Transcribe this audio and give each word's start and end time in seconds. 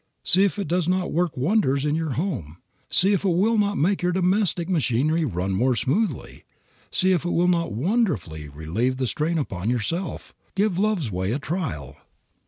See 0.23 0.43
if 0.43 0.57
it 0.57 0.67
does 0.67 0.87
not 0.87 1.11
work 1.11 1.37
wonders 1.37 1.85
in 1.85 1.93
your 1.95 2.13
home. 2.13 2.57
See 2.89 3.13
if 3.13 3.23
it 3.23 3.29
will 3.37 3.55
not 3.59 3.77
make 3.77 4.01
your 4.01 4.11
domestic 4.11 4.67
machinery 4.67 5.25
run 5.25 5.51
much 5.51 5.59
more 5.59 5.75
smoothly. 5.75 6.43
See 6.89 7.11
if 7.11 7.23
it 7.23 7.29
will 7.29 7.47
not 7.47 7.71
wonderfully 7.71 8.49
relieve 8.49 8.97
the 8.97 9.05
strain 9.05 9.37
upon 9.37 9.69
yourself. 9.69 10.33
Give 10.55 10.79
love's 10.79 11.11
way 11.11 11.31
a 11.33 11.37
trial. 11.37 11.97